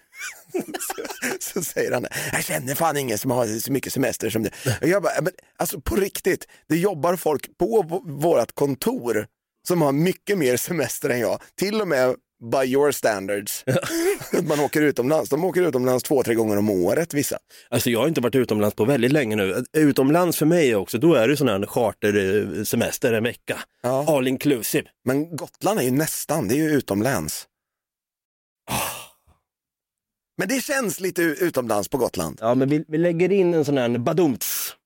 [0.80, 1.02] så,
[1.60, 4.50] så säger han, jag känner fan ingen som har så mycket semester som du.
[4.80, 9.26] Och jag bara, men, alltså på riktigt, det jobbar folk på vårt kontor
[9.68, 11.42] som har mycket mer semester än jag.
[11.58, 13.64] Till och med by your standards.
[14.32, 15.30] Att man åker utomlands.
[15.30, 17.38] De åker utomlands två, tre gånger om året vissa.
[17.68, 19.64] Alltså jag har inte varit utomlands på väldigt länge nu.
[19.72, 23.58] Utomlands för mig också, då är det sån här chartersemester en vecka.
[23.82, 24.16] Ja.
[24.16, 24.88] All inclusive.
[25.04, 27.46] Men Gotland är ju nästan, det är ju utomlands.
[30.38, 32.38] Men det känns lite utomlands på Gotland.
[32.40, 34.76] Ja, men vi, vi lägger in en sån här badumts.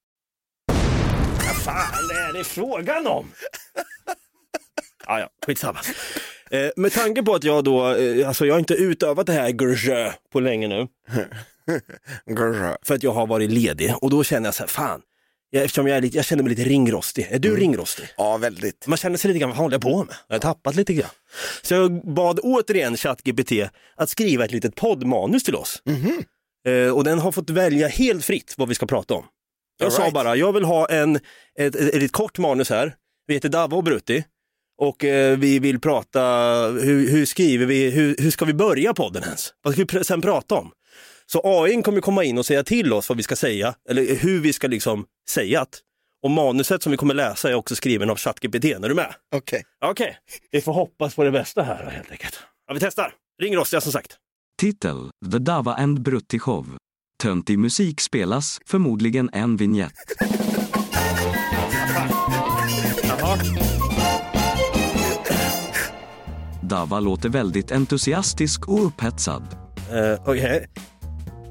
[1.39, 3.27] Vad fan är det frågan om?
[5.07, 5.81] Ja, ja, skitsamma.
[6.51, 9.51] Eh, med tanke på att jag då, eh, alltså jag har inte utövat det här
[9.51, 10.89] grjö på länge nu,
[12.27, 12.77] Grrr.
[12.83, 15.01] för att jag har varit ledig och då känner jag så här, fan,
[15.51, 17.27] jag, eftersom jag, är lite, jag känner mig lite ringrostig.
[17.31, 18.09] Är du ringrostig?
[18.17, 18.87] Ja, väldigt.
[18.87, 20.15] Man känner sig lite grann, vad håller jag på med?
[20.29, 21.11] Jag har tappat lite grann.
[21.63, 23.53] Så jag bad återigen ChatGPT
[23.97, 25.83] att skriva ett litet poddmanus till oss.
[26.67, 29.25] Eh, och den har fått välja helt fritt vad vi ska prata om.
[29.79, 30.15] Jag All sa right.
[30.15, 31.17] bara, jag vill ha en,
[31.59, 32.95] ett, ett, ett kort manus här.
[33.27, 34.25] Vi heter Dava och Brutti.
[34.79, 36.21] Och eh, vi vill prata,
[36.83, 39.55] hur, hur skriver vi, hur, hur ska vi börja podden ens?
[39.63, 40.71] Vad ska vi pr- sen prata om?
[41.27, 44.41] Så AI kommer komma in och säga till oss vad vi ska säga, eller hur
[44.41, 45.81] vi ska liksom säga att.
[46.23, 49.15] Och manuset som vi kommer läsa är också skriven av ChatGPT, är du med?
[49.35, 49.63] Okej.
[49.85, 50.17] Okej,
[50.51, 52.39] vi får hoppas på det bästa här helt enkelt.
[52.69, 53.13] Ja, vi testar.
[53.43, 54.17] Ring Rostiga som sagt.
[54.61, 56.67] Titel The Dava and Brutti Show.
[57.23, 59.93] Töntig musik spelas, förmodligen en vignett.
[63.03, 63.39] Jaha.
[66.69, 69.43] Dava låter väldigt entusiastisk och upphetsad.
[69.93, 70.67] Uh, Okej.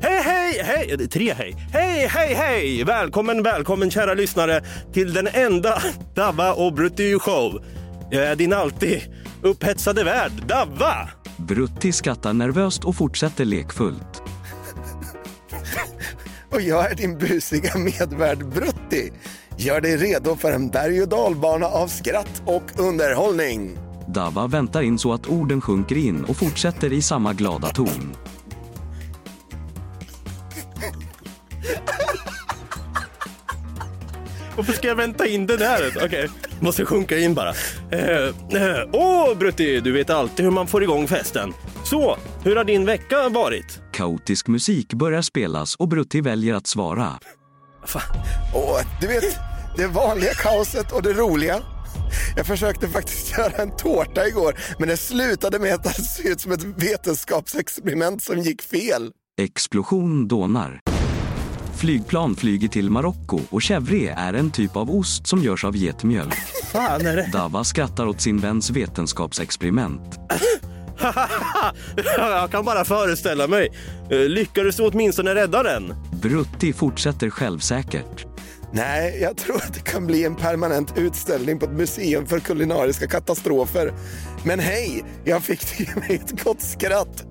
[0.01, 0.95] Hej, hej, hej!
[0.97, 1.55] Det är tre hej.
[1.73, 2.83] Hej, hej, hej!
[2.83, 5.81] Välkommen, välkommen kära lyssnare till den enda
[6.15, 7.65] Davva och Brutti show.
[8.11, 9.01] Jag är din alltid
[9.41, 11.09] upphetsade värd, Davva!
[11.37, 14.21] Brutti skrattar nervöst och fortsätter lekfullt.
[16.51, 19.13] Och jag är din busiga medvärd Brutti.
[19.57, 23.82] Gör dig redo för en berg och dalbana av skratt och underhållning.
[24.07, 28.15] Dava väntar in så att orden sjunker in och fortsätter i samma glada ton.
[34.55, 35.97] Varför ska jag vänta in det där?
[36.05, 37.53] Okej, måste sjunka in bara.
[37.91, 38.27] Åh, eh,
[38.61, 41.53] eh, åh, Brutti, du vet alltid hur man får igång festen.
[41.83, 43.81] Så, hur har din vecka varit?
[43.91, 47.19] Kaotisk musik börjar spelas och Brutti väljer att svara.
[47.85, 48.17] Fan.
[48.53, 49.23] Och du vet,
[49.77, 51.61] det vanliga kaoset och det roliga.
[52.35, 56.41] Jag försökte faktiskt göra en tårta igår, men det slutade med att det ser ut
[56.41, 59.11] som ett vetenskapsexperiment som gick fel.
[59.41, 60.79] Explosion dånar.
[61.75, 66.33] Flygplan flyger till Marocko och chèvre är en typ av ost som görs av getmjölk.
[66.71, 67.29] Fan är det?
[67.33, 70.19] Dava skrattar åt sin väns vetenskapsexperiment.
[72.17, 73.69] jag kan bara föreställa mig.
[74.11, 75.93] Eh, Lyckades du åtminstone rädda den?
[76.21, 78.25] Brutti fortsätter självsäkert.
[78.75, 83.07] Nej, jag tror att det kan bli en permanent utställning på ett museum för kulinariska
[83.07, 83.93] katastrofer.
[84.45, 87.25] Men hej, jag fick till mig ett gott skratt.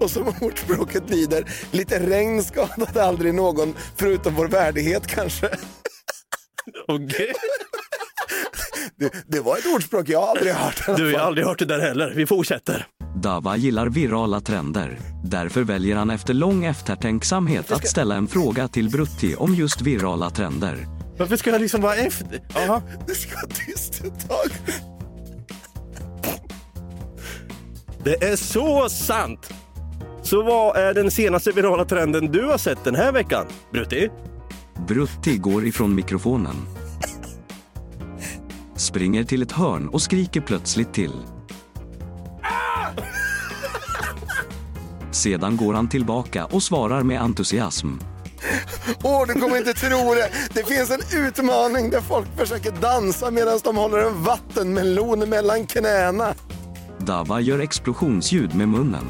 [0.00, 5.48] Och som ordspråket lyder, lite regn skadade aldrig någon förutom vår värdighet kanske.
[6.88, 7.32] Okej.
[8.96, 10.96] Det, det var ett ordspråk jag aldrig hört.
[10.96, 12.12] Du, jag har aldrig hört det där heller.
[12.16, 12.86] Vi fortsätter.
[13.22, 14.98] Dava gillar virala trender.
[15.24, 20.30] Därför väljer han efter lång eftertänksamhet att ställa en fråga till Brutti om just virala
[20.30, 20.86] trender.
[21.18, 22.40] Varför ska jag liksom vara efter?
[22.54, 22.82] Jaha.
[23.06, 24.50] Det ska vara tyst ett tag.
[28.04, 29.52] Det är så sant!
[30.22, 34.08] Så vad är den senaste virala trenden du har sett den här veckan, Brutti?
[34.88, 36.56] Brutti går ifrån mikrofonen.
[38.76, 41.12] Springer till ett hörn och skriker plötsligt till.
[45.18, 47.88] Sedan går han tillbaka och svarar med entusiasm.
[49.02, 50.30] Åh, du kommer inte tro det.
[50.54, 56.34] Det finns en utmaning där folk försöker dansa medan de håller en vattenmelon mellan knäna.
[56.98, 59.04] Dava gör explosionsljud med munnen.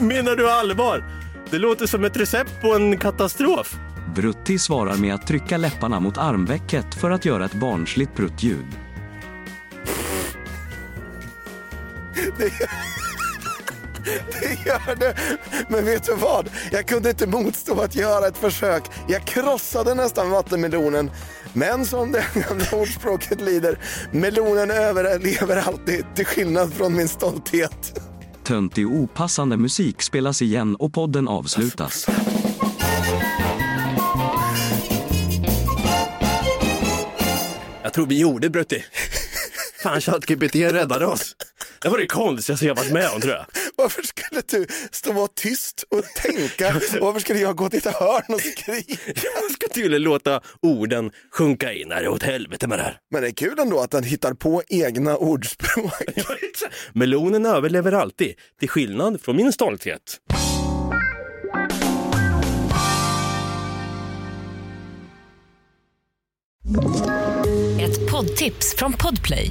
[0.00, 1.04] Menar du allvar?
[1.50, 3.76] Det låter som ett recept på en katastrof.
[4.14, 8.66] Brutti svarar med att trycka läpparna mot armvecket för att göra ett barnsligt pruttljud.
[14.66, 15.14] gör det.
[15.68, 16.50] Men vet du vad?
[16.72, 18.82] Jag kunde inte motstå att göra ett försök.
[19.08, 21.10] Jag krossade nästan vattenmelonen.
[21.52, 23.78] Men som det gamla ordspråket lyder,
[24.12, 28.00] melonen överlever alltid till skillnad från min stolthet.
[28.44, 32.06] Töntig opassande musik spelas igen och podden avslutas.
[37.82, 38.84] Jag tror vi gjorde Brutti.
[39.82, 41.36] Fan, ChatGPT räddade oss.
[41.82, 43.46] Det var det konstigaste jag varit med om tror jag.
[43.84, 46.72] Varför skulle du stå och vara tyst och tänka?
[47.00, 49.02] Varför skulle jag gå till ett hörn och skrika?
[49.14, 51.88] Jag ska tydligen låta orden sjunka in.
[51.88, 52.98] Nej, det är åt helvete med det här.
[53.10, 55.92] Men det är kul ändå att han hittar på egna ordspråk.
[56.92, 60.20] Melonen överlever alltid, till skillnad från min stolthet.
[67.80, 69.50] Ett poddtips från Podplay.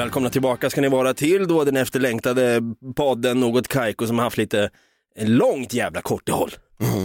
[0.00, 2.60] Välkomna tillbaka ska ni vara till då den efterlängtade
[2.96, 4.70] podden Något Kaiko som har haft lite
[5.18, 6.50] långt jävla kortehåll.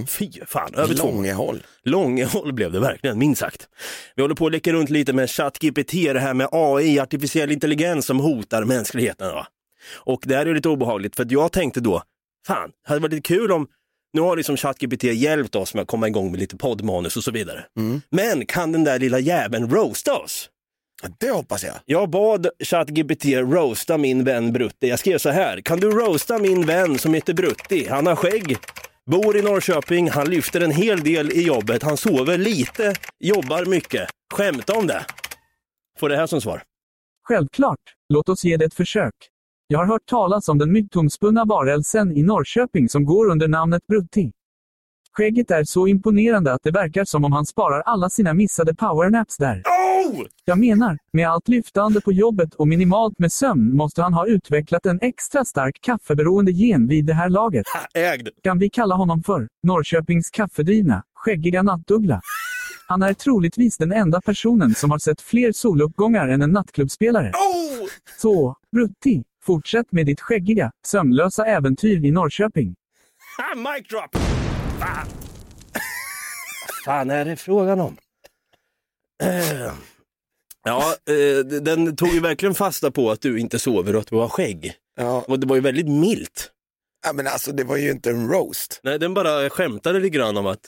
[0.08, 1.64] Fy fan, över två Långehåll.
[1.84, 3.70] Långehåll blev det verkligen, minst sagt.
[4.16, 8.06] Vi håller på att leka runt lite med ChatGPT, det här med AI, artificiell intelligens
[8.06, 9.28] som hotar mänskligheten.
[9.28, 9.48] Va?
[9.94, 12.04] Och det här är lite obehagligt för att jag tänkte då,
[12.48, 13.68] fan, det hade varit lite kul om
[14.14, 17.32] nu har liksom ChatGPT hjälpt oss med att komma igång med lite poddmanus och så
[17.32, 17.66] vidare.
[18.10, 20.50] Men kan den där lilla jäveln roasta oss?
[21.20, 21.74] Det hoppas jag.
[21.86, 24.88] Jag bad ChatGPT roasta min vän Brutti.
[24.88, 27.88] Jag skrev så här, kan du roasta min vän som heter Brutti?
[27.90, 28.58] Han har skägg,
[29.12, 34.10] bor i Norrköping, han lyfter en hel del i jobbet, han sover lite, jobbar mycket.
[34.34, 35.06] Skämta om det.
[36.00, 36.64] Får det här som svar.
[37.28, 37.80] Självklart,
[38.14, 39.14] låt oss ge det ett försök.
[39.68, 44.32] Jag har hört talas om den mytomspunna varelsen i Norrköping som går under namnet Brutti.
[45.18, 49.38] Skägget är så imponerande att det verkar som om han sparar alla sina missade powernaps
[49.38, 49.62] där.
[49.66, 50.26] Oh!
[50.46, 54.86] Jag menar, med allt lyftande på jobbet och minimalt med sömn måste han ha utvecklat
[54.86, 57.66] en extra stark kaffeberoende gen vid det här laget.
[57.68, 58.30] Ha, ägd.
[58.44, 62.22] Kan vi kalla honom för Norrköpings kaffedrivna, skäggiga nattuggla?
[62.88, 67.30] Han är troligtvis den enda personen som har sett fler soluppgångar än en nattklubbspelare.
[67.30, 67.88] Oh!
[68.18, 72.76] Så, Brutti, fortsätt med ditt skäggiga, sömnlösa äventyr i Norrköping.
[73.38, 74.25] Ha, mic drop!
[74.80, 75.08] Fan.
[76.86, 77.98] fan är det frågan om?
[80.68, 84.16] Ja, eh, den tog ju verkligen fasta på att du inte sover och att du
[84.16, 84.74] har skägg.
[84.96, 85.26] Ja.
[85.28, 86.52] Och det var ju väldigt milt.
[87.06, 88.80] ja, men alltså det var ju inte en roast.
[88.84, 90.60] Nej, den bara skämtade lite grann om att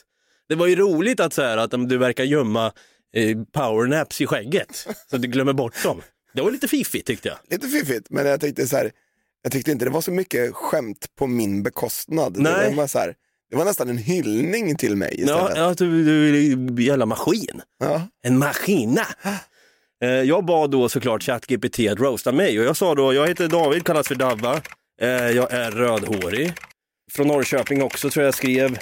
[0.48, 2.72] det var ju roligt att, så här, att du verkar gömma
[3.14, 6.02] eh, powernaps i skägget så att du glömmer bort dem.
[6.34, 7.38] Det var lite fiffigt tyckte jag.
[7.50, 8.90] Lite fiffigt, men jag tyckte så här,
[9.42, 12.34] jag tyckte inte det var så mycket skämt på min bekostnad.
[12.34, 12.68] Det Nej.
[12.68, 13.14] var, bara så här,
[13.50, 15.56] det var nästan en hyllning till mig Ja, istället.
[15.58, 17.62] ja du, du är en jävla maskin.
[17.78, 18.02] Ja.
[18.22, 19.00] En maskina.
[20.02, 23.48] Eh, Jag bad då såklart ChatGPT att roasta mig och jag sa då, jag heter
[23.48, 24.60] David, kallas för Davva.
[25.00, 26.52] Eh, Jag är rödhårig.
[27.12, 28.78] Från Norrköping också tror jag skrev.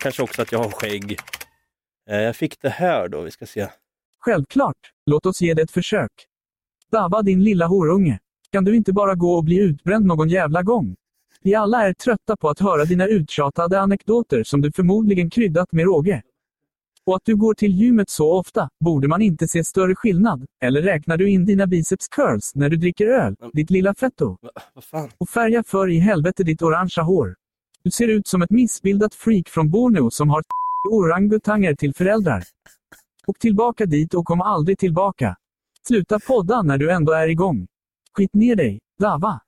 [0.00, 1.18] Kanske också att jag har skägg.
[2.10, 3.68] Eh, Jag fick det här då, vi ska se.
[4.20, 4.76] Självklart,
[5.10, 6.10] låt oss ge det ett försök.
[6.92, 8.18] Dava din lilla horunge.
[8.52, 10.94] Kan du inte bara gå och bli utbränd någon jävla gång?
[11.42, 15.84] Vi alla är trötta på att höra dina uttjatade anekdoter som du förmodligen kryddat med
[15.84, 16.22] råge.
[17.06, 20.46] Och att du går till gymmet så ofta, borde man inte se större skillnad?
[20.62, 24.36] Eller räknar du in dina biceps curls när du dricker öl, ditt lilla fetto?
[25.18, 27.34] Och färga för i helvete ditt orangea hår.
[27.82, 30.42] Du ser ut som ett missbildat freak från Borneo som har
[30.90, 32.44] orangutanger till föräldrar.
[33.26, 35.36] Och tillbaka dit och kom aldrig tillbaka.
[35.88, 37.66] Sluta podda när du ändå är igång.
[38.12, 39.40] Skit ner dig, Dava.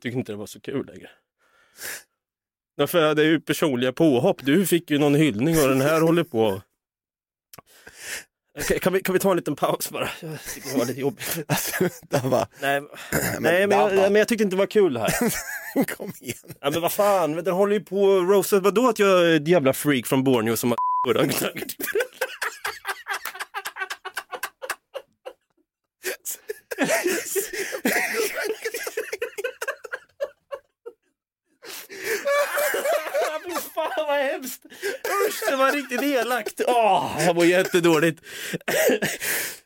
[0.00, 1.10] Jag tycker inte det var så kul längre.
[2.76, 4.36] Därför det är ju personliga påhopp.
[4.42, 6.62] Du fick ju någon hyllning och den här håller på.
[8.80, 10.08] Kan- vi, kan vi ta en liten paus bara?
[10.20, 11.38] Jag tycker det var lite jobbigt.
[11.48, 11.84] Alltså,
[12.28, 12.82] var, Nej,
[13.40, 15.14] nej men, jag, men jag tyckte inte det var kul här.
[15.96, 16.54] kom igen.
[16.60, 18.60] Ja, men vad fan, men den håller ju på och roastar.
[18.60, 20.78] Vadå att jag är ett jävla freak från Borneo som har
[21.10, 21.76] orangutanger till
[33.44, 34.64] Fy fan vad hemskt!
[35.28, 36.60] Usch, det var riktigt elakt.
[36.68, 38.20] Åh, jag mår jättedåligt.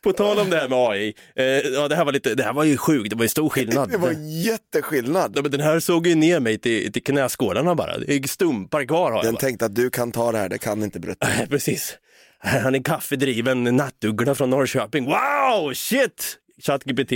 [0.03, 2.53] På tal om det här med AI, eh, ja, det, här var lite, det här
[2.53, 3.89] var ju sjukt, det var ju stor skillnad.
[3.91, 4.11] Det var
[4.45, 5.33] jätteskillnad.
[5.35, 8.85] Ja, men den här såg ju ner mig till, till knäskålarna bara, det är stumpar
[8.85, 9.39] kvar har jag Den bara.
[9.39, 11.27] tänkte att du kan ta det här, det kan inte Brutte.
[11.37, 11.97] Nej, Precis.
[12.39, 15.05] Han är kaffedriven nattuggla från Norrköping.
[15.05, 16.37] Wow, shit!
[16.61, 17.11] ChatGPT.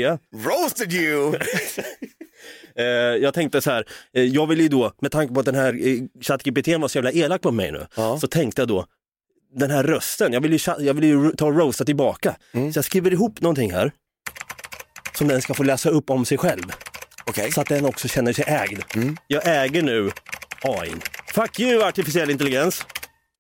[0.45, 1.33] Roasted you!
[2.79, 2.85] Eh,
[3.21, 5.87] jag tänkte så här, eh, jag vill ju då, med tanke på att den här
[5.87, 8.19] eh, ChatGPT var så jävla elak på mig nu, Ja.
[8.19, 8.85] så tänkte jag då,
[9.55, 12.35] den här rösten, jag vill ju, jag vill ju ta och roasta tillbaka.
[12.51, 12.73] Mm.
[12.73, 13.91] Så jag skriver ihop någonting här,
[15.17, 16.63] som den ska få läsa upp om sig själv.
[17.25, 17.51] Okej.
[17.51, 18.83] Så att den också känner sig ägd.
[18.95, 19.17] Mm.
[19.27, 20.11] Jag äger nu
[20.63, 20.91] AI.
[21.33, 22.85] Fuck you artificiell intelligens.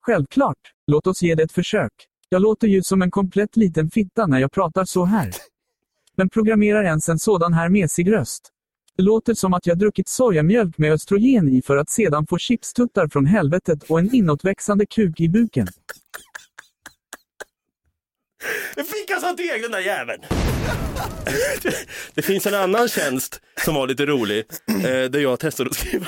[0.01, 0.57] Självklart.
[0.87, 1.91] Låt oss ge det ett försök.
[2.29, 5.31] Jag låter ju som en komplett liten fitta när jag pratar så här.
[6.17, 8.51] Men programmerar ens en sådan här mesig röst?
[8.99, 13.07] Det låter som att jag druckit sojamjölk med östrogen i för att sedan få chipstuttar
[13.07, 15.67] från helvetet och en inåtväxande kuk i buken.
[18.75, 20.21] Jag fick alltså deg den där jäveln.
[22.13, 26.05] Det finns en annan tjänst som var lite rolig, eh, där jag testade att skriva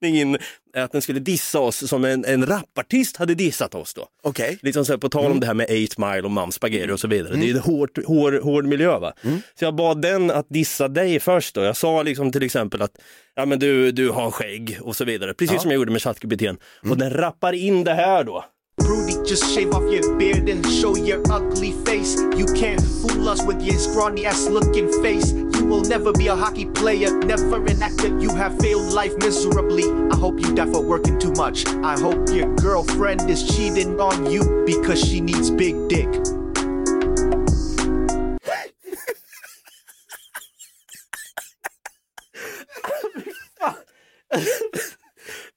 [0.00, 0.38] in, in
[0.76, 4.06] att den skulle dissa oss som en, en rapartist hade dissat oss då.
[4.22, 4.58] Okej.
[4.62, 7.08] Liksom så här, på tal om det här med 8 mile och Spaghetti och så
[7.08, 7.36] vidare.
[7.36, 9.12] Det är en hård, hård, hård miljö va.
[9.58, 11.62] Så jag bad den att dissa dig först då.
[11.62, 12.92] Jag sa liksom till exempel att
[13.34, 15.34] ja, men du, du har skägg och så vidare.
[15.34, 16.42] Precis som jag gjorde med ChatGPT.
[16.90, 18.44] Och den rappar in det här då.
[18.88, 22.16] Rudy, just shave off your beard and show your ugly face.
[22.36, 25.32] You can't fool us with your scrawny ass looking face.
[25.32, 28.08] You will never be a hockey player, never an actor.
[28.18, 29.84] You have failed life miserably.
[30.10, 31.66] I hope you die for working too much.
[31.66, 36.08] I hope your girlfriend is cheating on you because she needs big dick.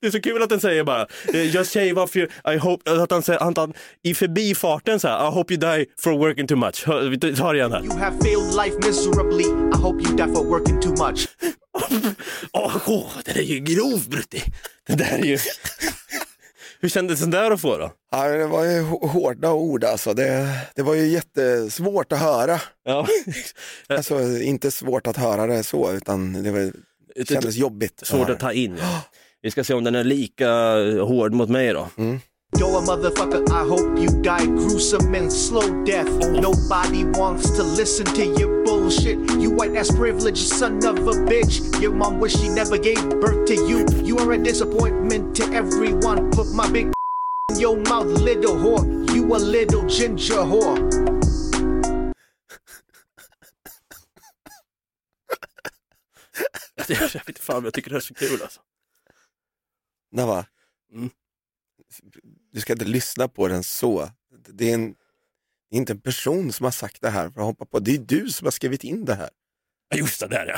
[0.04, 2.92] Det är så kul att den säger bara, eh, just shave off your, I hope,
[2.92, 6.48] att han säger, att han, i förbifarten så här, I hope you die for working
[6.48, 6.88] too much.
[7.12, 7.84] Vi tar det igen här.
[7.84, 9.44] You have failed life miserably.
[9.44, 11.28] I hope you die for working too much.
[12.54, 14.44] Åh, åh, det där är ju grov Brutti.
[14.88, 15.38] Det där är ju...
[16.80, 17.92] Hur kändes den där att få då?
[18.12, 20.14] Ja, det var ju hå- hårda ord alltså.
[20.14, 22.60] Det, det var ju jättesvårt att höra.
[22.86, 23.08] Ja.
[23.88, 26.72] Alltså inte svårt att höra det så, utan det, var,
[27.16, 28.02] det kändes jobbigt.
[28.06, 28.78] Svårt att ta in.
[28.80, 29.02] Ja.
[29.44, 30.50] Vi ska se om den är lika
[31.04, 31.90] hård mot mig då.
[32.60, 36.12] Yo, a motherfucker, I hope you die gruesome and slow death.
[36.32, 39.18] Nobody wants to listen to your bullshit.
[39.42, 41.82] You white ass privileged son of a bitch.
[41.82, 43.86] Your mom wish she never gave birth to you.
[44.06, 46.32] You are a disappointment to everyone.
[46.32, 46.86] Put my big
[47.52, 48.86] in your mouth, little whore.
[49.16, 50.78] You a little ginger whore.
[56.88, 58.62] Jag vet inte fan, jag tycker det är så kul alltså.
[60.14, 60.46] Nava,
[60.94, 61.10] Mm.
[62.52, 64.10] du ska inte lyssna på den så.
[64.50, 64.90] Det är, en,
[65.70, 67.80] det är inte en person som har sagt det här för att hoppa på.
[67.80, 69.30] Det är du som har skrivit in det här.
[69.90, 70.58] Ja, Just det, där ja.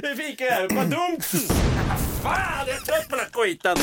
[0.02, 1.20] Det fick jag, vad dumt!
[2.22, 3.76] Fan, jag är trött på den här skiten!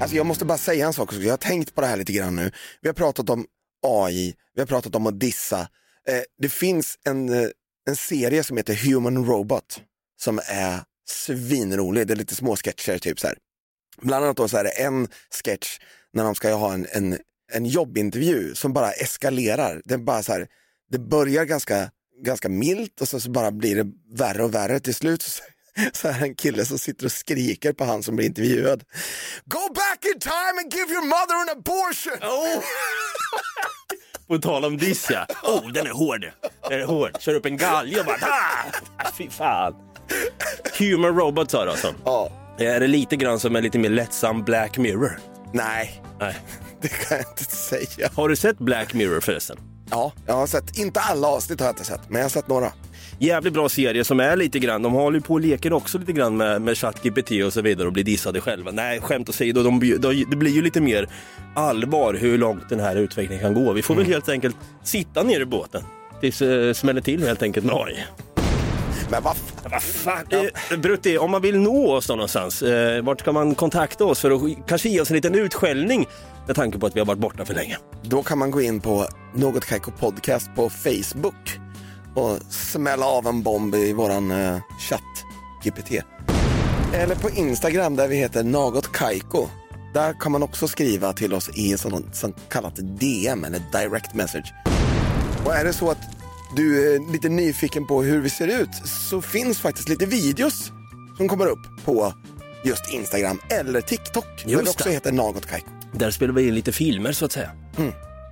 [0.00, 2.36] Alltså jag måste bara säga en sak, jag har tänkt på det här lite grann
[2.36, 2.50] nu.
[2.80, 3.46] Vi har pratat om
[3.86, 5.60] AI, vi har pratat om att dissa.
[6.08, 7.48] Eh, det finns en, eh,
[7.86, 9.82] en serie som heter Human Robot
[10.20, 13.36] som är svinrolig, det är lite små sketcher typ så här.
[14.02, 15.08] Bland annat då så är det en
[15.44, 15.78] sketch
[16.12, 17.18] när de ska ha en, en,
[17.52, 19.82] en jobbintervju som bara eskalerar.
[19.84, 20.48] Det, bara så här,
[20.90, 21.90] det börjar ganska,
[22.22, 24.80] ganska milt och så, så bara blir det värre och värre.
[24.80, 25.42] Till slut så,
[25.92, 28.84] så är det en kille som sitter och skriker på han som blir intervjuad.
[29.44, 32.18] Go back in time and give your mother an abortion!
[32.22, 32.64] Oh.
[34.28, 35.26] På tal om diss ja.
[35.42, 36.24] Oh, den är hård.
[36.68, 37.10] Den är hård.
[37.20, 39.10] Kör upp en galge och bara ah!
[39.18, 39.74] Fy fan.
[40.78, 41.94] Human Robot sa du alltså.
[42.04, 45.18] Ja, Är det lite grann som en lite mer lättsam Black Mirror?
[45.52, 46.36] nej, Nej.
[46.80, 48.10] det kan jag inte säga.
[48.14, 49.56] Har du sett Black Mirror förresten?
[49.90, 52.48] Ja, jag har sett, inte alla avsnitt har jag inte sett, men jag har sett
[52.48, 52.72] några.
[53.18, 56.12] Jävligt bra serie som är lite grann, de håller ju på och leker också lite
[56.12, 58.70] grann med, med ChatGPT och så vidare och blir dissade själva.
[58.70, 61.08] Nej, skämt åsido, de, de, det blir ju lite mer
[61.54, 63.72] allvar hur långt den här utvecklingen kan gå.
[63.72, 65.82] Vi får väl helt enkelt sitta ner i båten
[66.20, 67.96] tills det smäller till helt enkelt med AI.
[69.10, 70.26] Men vad fan, fan?
[70.70, 74.30] Eh, Brutti, om man vill nå oss någonstans, eh, vart ska man kontakta oss för
[74.30, 76.06] att kanske ge oss en liten utskällning
[76.46, 77.76] med tanke på att vi har varit borta för länge?
[78.02, 81.63] då kan man gå in på Något Kaiko Podcast på Facebook
[82.14, 84.58] och smälla av en bomb i våran eh,
[84.88, 85.24] chatt,
[85.64, 85.90] GPT.
[86.94, 89.46] Eller på Instagram där vi heter Något Kaiko.
[89.94, 94.14] Där kan man också skriva till oss i en sån, sån kallat DM eller direct
[94.14, 94.52] message.
[95.44, 95.98] Och är det så att
[96.56, 98.70] du är lite nyfiken på hur vi ser ut
[99.10, 100.72] så finns faktiskt lite videos
[101.16, 102.12] som kommer upp på
[102.64, 104.24] just Instagram eller TikTok.
[104.36, 104.94] där vi Just också det.
[104.94, 105.68] heter Något Kaiko.
[105.92, 107.50] Där spelar vi in lite filmer så att säga.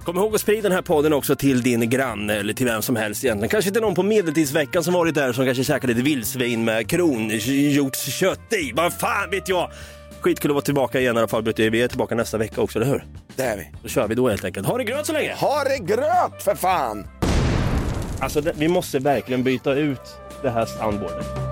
[0.05, 2.97] Kom ihåg att sprida den här podden också till din granne eller till vem som
[2.97, 3.49] helst egentligen.
[3.49, 8.53] Kanske till någon på medeltidsveckan som varit där som kanske käkar lite vildsvin med kronhjortskött
[8.53, 8.73] i.
[8.75, 9.71] Vad fan vet jag!
[10.21, 11.53] Skitkul att vara tillbaka igen i alla fall.
[11.57, 13.05] Vi är tillbaka nästa vecka också, eller hur?
[13.37, 13.71] Det är vi.
[13.83, 14.67] Då kör vi då helt enkelt.
[14.67, 15.35] Ha det gröt så länge!
[15.35, 17.07] Ha det gröt för fan!
[18.21, 20.01] Alltså, vi måste verkligen byta ut
[20.43, 21.52] det här soundboardet.